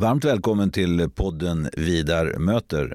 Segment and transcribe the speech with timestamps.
[0.00, 2.94] Varmt välkommen till podden Vidar möter.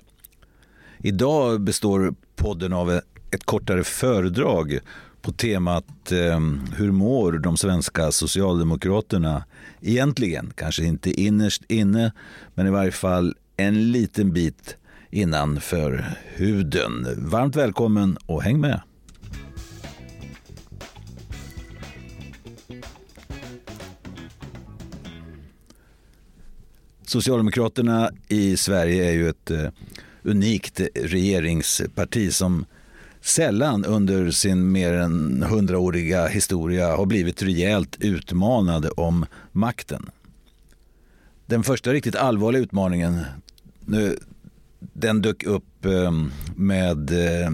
[0.98, 2.92] Idag består podden av
[3.32, 4.80] ett kortare föredrag
[5.22, 6.40] på temat eh,
[6.76, 9.44] Hur mår de svenska socialdemokraterna
[9.82, 10.52] egentligen?
[10.56, 12.12] Kanske inte innerst inne,
[12.54, 14.78] men i varje fall en liten bit
[15.10, 17.08] innanför huden.
[17.18, 18.82] Varmt välkommen och häng med!
[27.14, 29.70] Socialdemokraterna i Sverige är ju ett eh,
[30.24, 32.66] unikt regeringsparti som
[33.22, 40.10] sällan under sin mer än hundraåriga historia har blivit rejält utmanade om makten.
[41.46, 43.20] Den första riktigt allvarliga utmaningen
[44.80, 47.52] den dök upp ehm, med eh,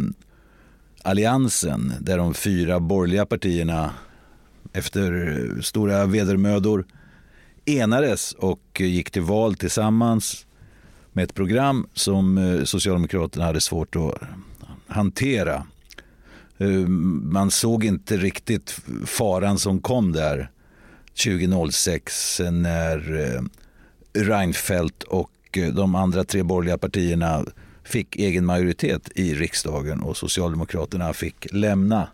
[1.03, 3.93] alliansen där de fyra borgerliga partierna
[4.73, 6.85] efter stora vedermödor
[7.77, 10.45] enades och gick till val tillsammans
[11.11, 14.21] med ett program som eh, Socialdemokraterna hade svårt att
[14.87, 15.65] hantera.
[16.57, 20.51] Eh, man såg inte riktigt faran som kom där
[21.23, 23.41] 2006 när eh,
[24.13, 25.31] Reinfeldt och
[25.73, 27.45] de andra tre borgerliga partierna
[27.83, 32.07] fick egen majoritet i riksdagen och Socialdemokraterna fick lämna.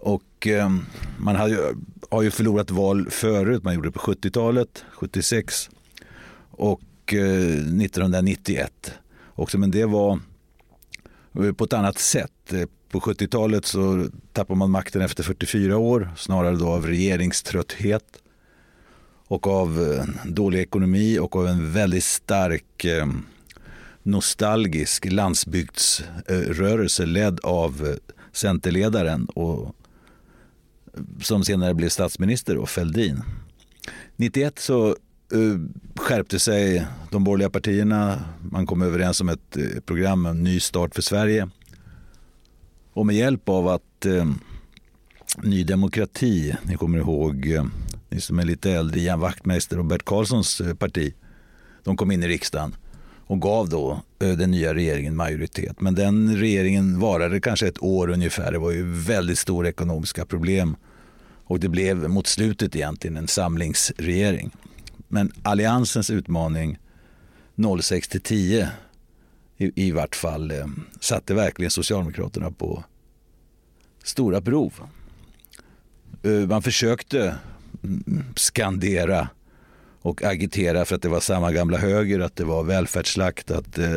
[0.00, 0.86] Och ehm,
[1.18, 1.74] man hade,
[2.10, 3.64] har ju förlorat val förut.
[3.64, 5.70] Man gjorde det på 70-talet, 76
[6.50, 8.92] och eh, 1991
[9.26, 9.58] också.
[9.58, 10.20] Men det var
[11.42, 12.52] eh, på ett annat sätt.
[12.52, 18.04] Eh, på 70-talet så tappade man makten efter 44 år, snarare då av regeringströtthet
[19.26, 23.22] och av dålig ekonomi och av en väldigt stark ehm,
[24.02, 27.96] nostalgisk landsbygdsrörelse ledd av
[28.32, 29.74] Centerledaren och
[31.20, 33.22] som senare blev statsminister, och Fälldin.
[34.16, 34.96] 91 så
[35.34, 35.60] uh,
[35.96, 38.24] skärpte sig de borgerliga partierna.
[38.50, 41.50] Man kom överens om ett uh, program, en ny start för Sverige.
[42.92, 44.32] Och med hjälp av att uh,
[45.42, 47.58] Ny Demokrati, ni kommer ihåg,
[48.08, 51.14] ni som är lite äldre, Ian Wachtmeister och Bert Karlssons parti,
[51.84, 52.74] de kom in i riksdagen
[53.30, 55.80] och gav då eh, den nya regeringen majoritet.
[55.80, 58.52] Men den regeringen varade kanske ett år ungefär.
[58.52, 60.76] Det var ju väldigt stora ekonomiska problem
[61.44, 64.50] och det blev mot slutet egentligen en samlingsregering.
[65.08, 66.78] Men alliansens utmaning
[67.80, 68.68] 06 till 10
[69.56, 70.66] i, i vart fall eh,
[71.00, 72.84] satte verkligen Socialdemokraterna på
[74.04, 74.72] stora prov.
[76.22, 77.34] Eh, man försökte
[77.82, 79.28] mm, skandera
[80.02, 83.96] och agitera för att det var samma gamla höger, att det var välfärdsslakt, att eh,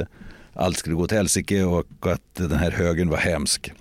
[0.53, 3.71] allt skulle gå till helsike och att den här högern var hemsk.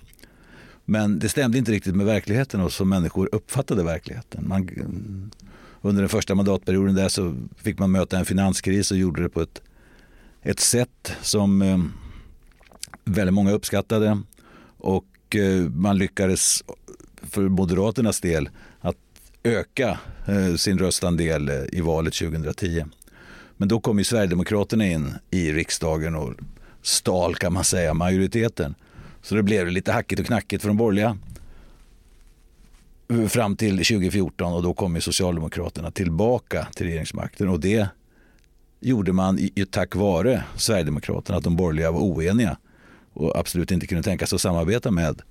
[0.85, 4.47] Men det stämde inte riktigt med verkligheten och som människor uppfattade verkligheten.
[4.47, 4.69] Man,
[5.81, 9.41] under den första mandatperioden där så fick man möta en finanskris och gjorde det på
[9.41, 9.61] ett,
[10.41, 11.77] ett sätt som eh,
[13.05, 14.21] väldigt många uppskattade.
[14.77, 16.63] Och eh, man lyckades
[17.21, 18.97] för Moderaternas del att
[19.43, 22.85] öka eh, sin röstandel eh, i valet 2010.
[23.57, 26.33] Men då kom ju Sverigedemokraterna in i riksdagen och
[26.81, 28.75] stal kan man säga majoriteten.
[29.21, 31.17] Så det blev lite hackigt och knackigt för de borgerliga
[33.07, 37.87] eh, fram till 2014 och då kom ju Socialdemokraterna tillbaka till regeringsmakten och det
[38.79, 42.57] gjorde man ju tack vare Sverigedemokraterna, att de borgerliga var oeniga
[43.13, 45.21] och absolut inte kunde tänka sig att samarbeta med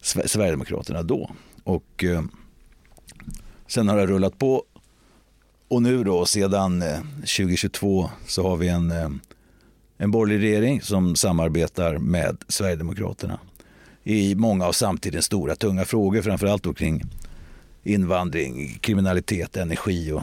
[0.00, 1.30] Sverigedemokraterna då.
[1.64, 2.04] Och
[3.68, 4.64] sen har det rullat på
[5.68, 9.08] och nu då sedan eh, 2022 så har vi en eh,
[9.96, 13.40] en borgerlig regering som samarbetar med Sverigedemokraterna
[14.02, 17.02] i många av samtidens stora tunga frågor, framförallt då kring
[17.82, 20.22] invandring, kriminalitet, energi och,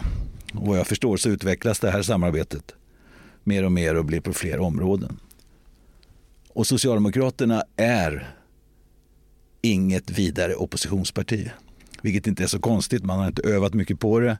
[0.53, 2.75] och vad jag förstår så utvecklas det här samarbetet
[3.43, 5.19] mer och mer och blir på fler områden.
[6.49, 8.35] Och Socialdemokraterna är
[9.61, 11.49] inget vidare oppositionsparti,
[12.01, 13.03] vilket inte är så konstigt.
[13.03, 14.37] Man har inte övat mycket på det.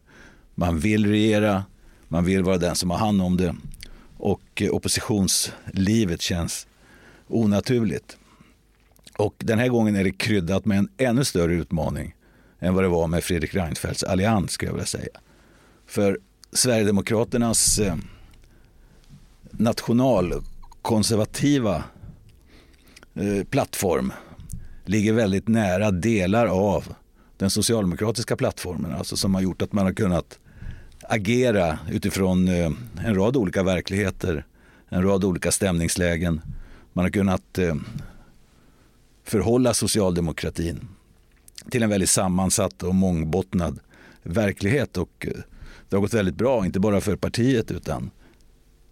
[0.55, 1.63] Man vill regera,
[2.07, 3.55] man vill vara den som har hand om det
[4.17, 6.67] och eh, oppositionslivet känns
[7.27, 8.17] onaturligt.
[9.17, 12.15] Och den här gången är det kryddat med en ännu större utmaning
[12.59, 15.19] än vad det var med Fredrik Reinfeldts allians, skulle jag vilja säga.
[15.85, 16.19] För
[16.53, 17.95] Sverigedemokraternas eh,
[19.51, 21.83] nationalkonservativa
[23.15, 24.13] eh, plattform
[24.85, 26.93] ligger väldigt nära delar av
[27.41, 30.39] den socialdemokratiska plattformen, alltså som har gjort att man har kunnat
[31.01, 32.71] agera utifrån eh,
[33.05, 34.45] en rad olika verkligheter,
[34.89, 36.41] en rad olika stämningslägen.
[36.93, 37.75] Man har kunnat eh,
[39.23, 40.87] förhålla socialdemokratin
[41.69, 43.79] till en väldigt sammansatt och mångbottnad
[44.23, 45.41] verklighet och eh,
[45.89, 48.11] det har gått väldigt bra, inte bara för partiet utan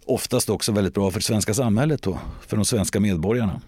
[0.05, 2.17] oftast också väldigt bra för det svenska samhället och
[2.47, 3.61] för de svenska medborgarna.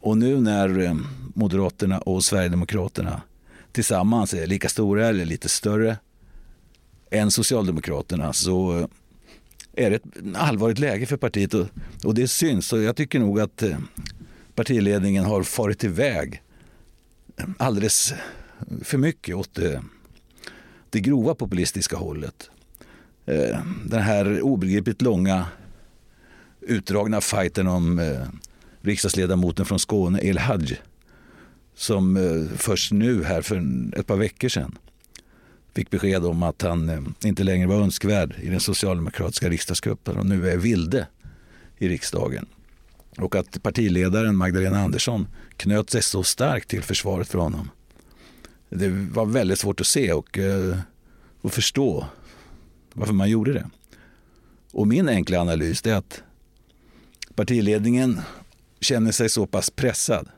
[0.00, 0.94] Och nu när eh,
[1.36, 3.22] Moderaterna och Sverigedemokraterna
[3.72, 5.96] tillsammans är lika stora eller lite större
[7.10, 8.86] än Socialdemokraterna så eh,
[9.72, 11.66] är det ett allvarligt läge för partiet och,
[12.04, 12.72] och det syns.
[12.72, 13.78] Och jag tycker nog att eh,
[14.54, 16.42] partiledningen har farit iväg
[17.56, 18.14] alldeles
[18.82, 19.82] för mycket åt det,
[20.90, 22.50] det grova populistiska hållet.
[23.26, 25.46] Eh, den här obegripligt långa
[26.60, 28.16] utdragna fighten om
[28.80, 30.80] riksdagsledamoten från Skåne, El Hadj
[31.76, 33.64] som eh, först nu här för
[33.96, 34.78] ett par veckor sedan
[35.74, 40.26] fick besked om att han eh, inte längre var önskvärd i den socialdemokratiska riksdagsgruppen och
[40.26, 41.06] nu är vilde
[41.78, 42.46] i riksdagen.
[43.18, 45.26] Och att partiledaren Magdalena Andersson
[45.56, 47.70] knöt sig så starkt till försvaret för honom.
[48.68, 50.78] Det var väldigt svårt att se och, eh,
[51.40, 52.06] och förstå
[52.92, 53.70] varför man gjorde det.
[54.72, 56.22] Och min enkla analys är att
[57.34, 58.20] partiledningen
[58.80, 60.28] känner sig så pass pressad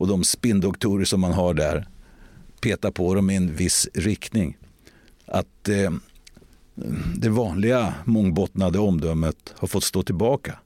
[0.00, 1.88] och de spindoktorer som man har där
[2.60, 4.56] petar på dem i en viss riktning.
[5.26, 5.90] Att eh,
[7.16, 10.58] det vanliga mångbottnade omdömet har fått stå tillbaka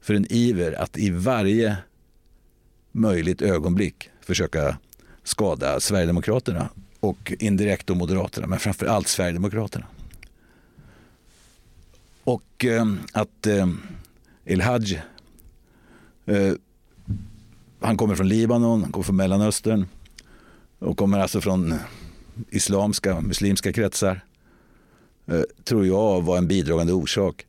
[0.00, 1.76] för en iver att i varje
[2.92, 4.78] möjligt ögonblick försöka
[5.22, 6.68] skada Sverigedemokraterna
[7.00, 9.86] och indirekt då Moderaterna, men framför allt Sverigedemokraterna.
[12.24, 13.68] Och eh, att eh,
[14.44, 15.02] El Haj,
[16.26, 16.52] eh,
[17.80, 19.86] han kommer från Libanon, han kommer från Mellanöstern
[20.78, 21.74] och kommer alltså från
[22.50, 24.20] islamska, muslimska kretsar,
[25.26, 27.46] eh, tror jag var en bidragande orsak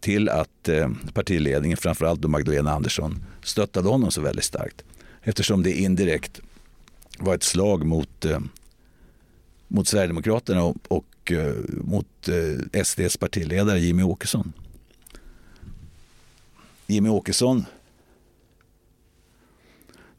[0.00, 4.84] till att eh, partiledningen, framförallt då Magdalena Andersson, stöttade honom så väldigt starkt.
[5.22, 6.40] Eftersom det indirekt
[7.18, 8.38] var ett slag mot eh,
[9.68, 14.52] mot Sverigedemokraterna och, och eh, mot eh, SDs partiledare Jimmy Åkesson.
[16.86, 17.64] Jimmy Åkesson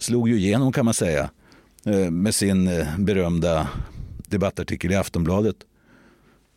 [0.06, 1.30] slog ju igenom kan man säga
[1.86, 3.70] eh, med sin eh, berömda
[4.28, 5.56] debattartikel i Aftonbladet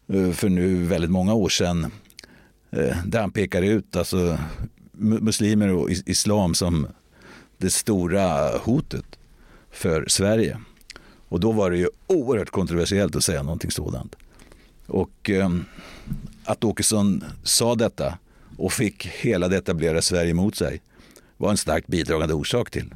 [0.09, 1.93] eh, för nu väldigt många år sedan
[3.05, 4.39] där han pekar ut alltså,
[4.93, 6.87] muslimer och islam som
[7.59, 9.19] det stora hotet
[9.71, 10.59] för Sverige.
[11.29, 14.17] Och då var det ju oerhört kontroversiellt att säga någonting sådant.
[14.87, 15.51] Och eh,
[16.45, 18.19] att Åkesson sa detta
[18.57, 20.81] och fick hela det etablerade Sverige emot sig
[21.37, 22.95] var en starkt bidragande orsak till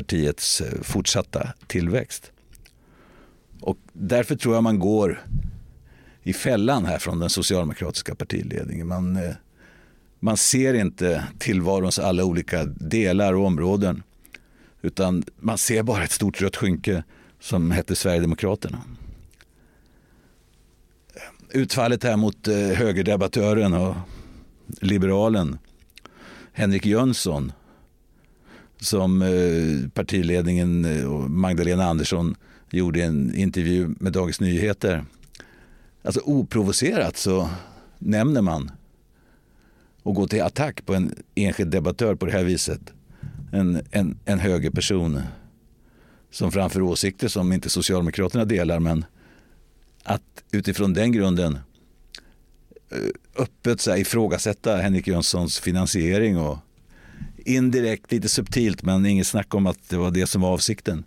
[0.00, 2.32] partiets eh, fortsatta tillväxt.
[3.60, 5.24] Och därför tror jag man går
[6.22, 8.86] i fällan här från den socialdemokratiska partiledningen.
[8.86, 9.34] Man, eh,
[10.20, 14.02] man ser inte tillvarons alla olika delar och områden
[14.82, 17.04] utan man ser bara ett stort rött skynke
[17.40, 18.78] som hette Sverigedemokraterna.
[21.50, 23.94] Utfallet här mot eh, högerdebattören och
[24.80, 25.58] liberalen
[26.52, 27.52] Henrik Jönsson
[28.80, 32.34] som eh, partiledningen eh, och Magdalena Andersson
[32.70, 35.04] gjorde en intervju med Dagens Nyheter.
[36.02, 37.50] Alltså oprovocerat så
[37.98, 38.70] nämner man
[40.02, 42.80] och går till attack på en enskild debattör på det här viset.
[43.52, 45.20] En, en, en högerperson
[46.30, 49.04] som framför åsikter som inte Socialdemokraterna delar men
[50.02, 51.58] att utifrån den grunden
[52.90, 56.58] eh, öppet så här, ifrågasätta Henrik Jönssons finansiering och
[57.54, 61.04] indirekt, lite subtilt men inget snack om att det var det som var avsikten.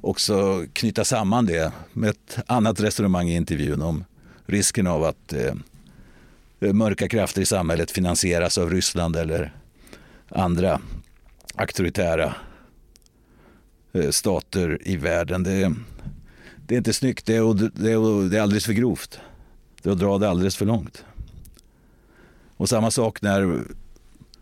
[0.00, 4.04] Också knyta samman det med ett annat resonemang i intervjun om
[4.46, 9.52] risken av att eh, mörka krafter i samhället finansieras av Ryssland eller
[10.28, 10.80] andra
[11.54, 12.34] auktoritära
[13.96, 15.42] Eh, stater i världen.
[15.42, 15.74] Det,
[16.66, 19.20] det är inte snyggt, det är, det, är, det är alldeles för grovt.
[19.82, 21.04] Det är att dra det alldeles för långt.
[22.56, 23.60] Och samma sak när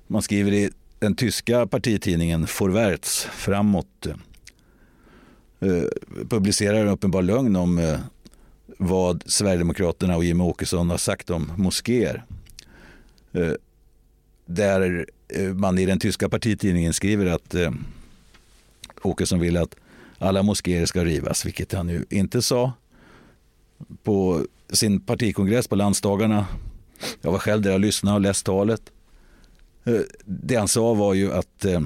[0.07, 4.07] man skriver i den tyska partitidningen Vorwärts framåt
[5.61, 5.83] eh,
[6.29, 7.99] publicerar en uppenbar lögn om eh,
[8.79, 12.25] vad Sverigedemokraterna och Jimmie Åkesson har sagt om moskéer.
[13.33, 13.53] Eh,
[14.47, 17.73] där eh, man i den tyska partitidningen skriver att eh,
[19.03, 19.77] Åkesson vill att
[20.19, 22.73] alla moskéer ska rivas, vilket han ju inte sa.
[24.03, 26.47] På sin partikongress på landsdagarna,
[27.21, 28.83] jag var själv där och lyssnade och läste talet.
[29.85, 31.81] Eh, det han sa var ju att eh,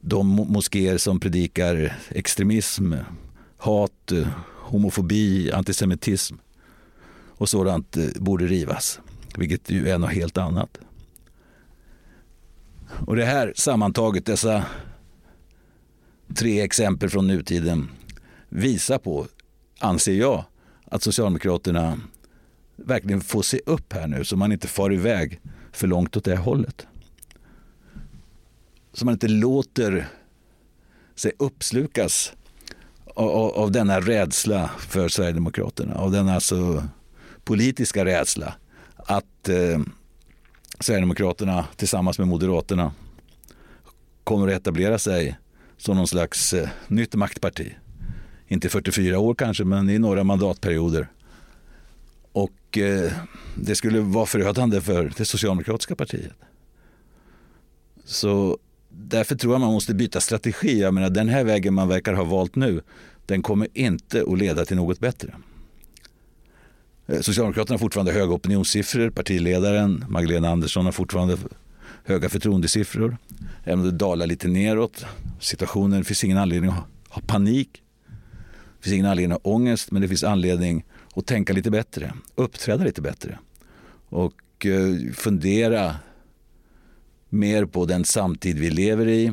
[0.00, 2.94] de moskéer som predikar extremism,
[3.56, 6.36] hat, eh, homofobi, antisemitism
[7.28, 9.00] och sådant borde rivas,
[9.36, 10.78] vilket ju är något helt annat.
[13.06, 14.64] Och det här sammantaget, dessa
[16.34, 17.88] tre exempel från nutiden
[18.48, 19.26] visar på,
[19.78, 20.44] anser jag,
[20.84, 22.00] att Socialdemokraterna
[22.76, 25.40] verkligen får se upp här nu så man inte far iväg
[25.72, 26.86] för långt åt det hållet.
[28.92, 30.08] Så man inte låter
[31.14, 32.32] sig uppslukas
[33.06, 36.84] av, av denna rädsla för Sverigedemokraterna, av denna alltså
[37.44, 38.54] politiska rädsla
[38.96, 39.80] att eh,
[40.80, 42.92] Sverigedemokraterna tillsammans med Moderaterna
[44.24, 45.38] kommer att etablera sig
[45.76, 47.74] som någon slags eh, nytt maktparti.
[48.48, 51.08] Inte 44 år kanske, men i några mandatperioder.
[52.32, 53.12] Och eh,
[53.56, 56.32] det skulle vara förödande för det socialdemokratiska partiet.
[58.04, 58.58] Så
[58.96, 60.80] därför tror jag man måste byta strategi.
[60.80, 62.80] Jag menar, den här vägen man verkar ha valt nu,
[63.26, 65.34] den kommer inte att leda till något bättre.
[67.06, 69.10] Eh, Socialdemokraterna har fortfarande höga opinionssiffror.
[69.10, 71.36] Partiledaren Magdalena Andersson har fortfarande
[72.04, 73.16] höga förtroendesiffror.
[73.64, 75.04] Även om det dalar lite neråt.
[75.40, 77.82] Situationen finns ingen anledning att ha panik.
[78.78, 80.84] Det finns ingen anledning att ha ångest, men det finns anledning
[81.14, 83.38] att tänka lite bättre, uppträda lite bättre
[84.08, 85.96] och eh, fundera
[87.32, 89.32] mer på den samtid vi lever i.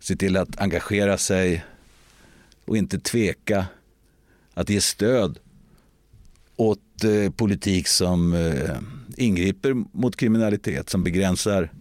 [0.00, 1.64] Se till att engagera sig
[2.64, 3.66] och inte tveka
[4.54, 5.38] att ge stöd
[6.56, 8.76] åt eh, politik som eh,
[9.16, 11.72] ingriper mot kriminalitet, som begränsar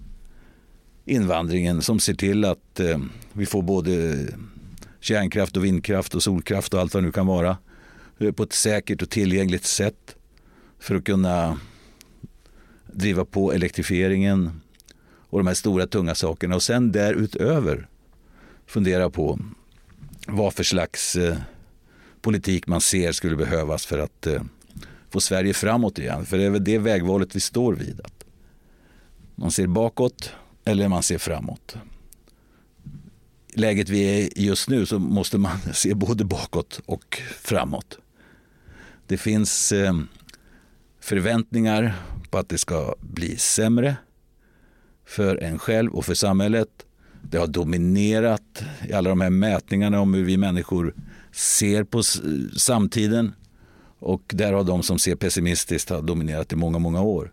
[1.06, 2.98] invandringen, som ser till att eh,
[3.34, 4.26] vi får både
[5.00, 7.58] kärnkraft och vindkraft och solkraft och allt vad det nu kan vara
[8.18, 10.16] eh, på ett säkert och tillgängligt sätt
[10.80, 11.60] för att kunna
[12.94, 14.62] driva på elektrifieringen
[15.30, 17.88] och de här stora tunga sakerna och sen därutöver
[18.66, 19.40] fundera på
[20.28, 21.38] vad för slags eh,
[22.22, 24.42] politik man ser skulle behövas för att eh,
[25.10, 26.26] få Sverige framåt igen.
[26.26, 28.02] För det är väl det vägvalet vi står vid.
[28.04, 28.26] Att
[29.36, 30.32] man ser bakåt
[30.66, 31.78] eller man ser framåt.
[33.54, 37.98] I läget vi är i just nu så måste man se både bakåt och framåt.
[39.08, 40.00] Det finns eh,
[41.00, 41.96] förväntningar
[42.30, 43.96] på att det ska bli sämre
[45.08, 46.70] för en själv och för samhället.
[47.22, 50.94] Det har dominerat i alla de här mätningarna om hur vi människor
[51.32, 52.04] ser på
[52.58, 53.34] samtiden.
[54.00, 57.32] Och där har de som ser pessimistiskt har dominerat i många, många år.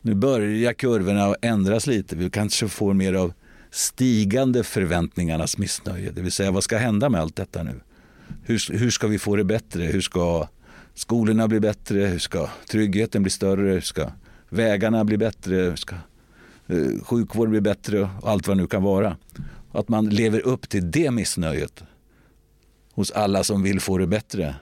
[0.00, 2.16] Nu börjar kurvorna att ändras lite.
[2.16, 3.32] Vi kanske får mer av
[3.70, 6.10] stigande förväntningarnas missnöje.
[6.10, 7.80] Det vill säga, vad ska hända med allt detta nu?
[8.42, 9.82] Hur, hur ska vi få det bättre?
[9.82, 10.48] Hur ska
[10.94, 11.98] skolorna bli bättre?
[11.98, 13.72] Hur ska tryggheten bli större?
[13.72, 14.10] Hur ska
[14.48, 15.54] vägarna bli bättre?
[15.54, 15.96] Hur ska
[16.66, 18.10] Eh, sjukvården blir bättre?
[18.20, 19.16] Och allt vad det nu kan vara.
[19.72, 21.82] Att man lever upp till det missnöjet
[22.92, 24.54] hos alla som vill få det bättre.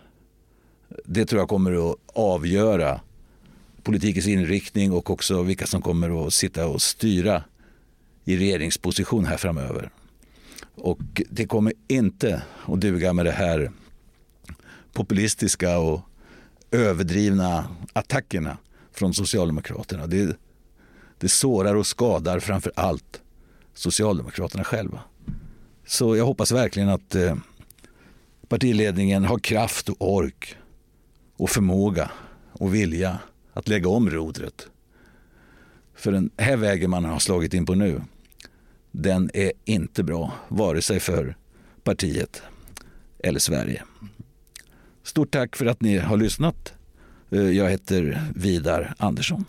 [1.04, 3.00] Det tror jag kommer att avgöra
[3.82, 7.44] politikens inriktning och också vilka som kommer att sitta och styra
[8.24, 9.90] i regeringsposition här framöver.
[10.74, 13.70] Och det kommer inte att duga med det här
[14.92, 16.00] populistiska och
[16.70, 18.58] överdrivna attackerna
[18.92, 20.06] från Socialdemokraterna.
[20.06, 20.36] Det,
[21.20, 23.20] det sårar och skadar framför allt
[23.74, 25.00] Socialdemokraterna själva.
[25.86, 27.36] Så jag hoppas verkligen att eh,
[28.48, 30.56] partiledningen har kraft och ork
[31.36, 32.10] och förmåga
[32.52, 33.18] och vilja
[33.52, 34.68] att lägga om rodret.
[35.94, 38.02] För den här vägen man har slagit in på nu,
[38.90, 41.36] den är inte bra, vare sig för
[41.82, 42.42] partiet
[43.18, 43.82] eller Sverige.
[45.02, 46.72] Stort tack för att ni har lyssnat.
[47.30, 49.44] Eh, jag heter Vidar Andersson.